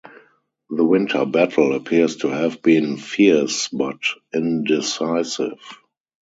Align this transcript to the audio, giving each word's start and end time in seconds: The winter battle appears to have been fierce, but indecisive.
The 0.71 0.83
winter 0.83 1.27
battle 1.27 1.75
appears 1.75 2.15
to 2.15 2.29
have 2.29 2.63
been 2.63 2.97
fierce, 2.97 3.67
but 3.67 3.99
indecisive. 4.33 5.59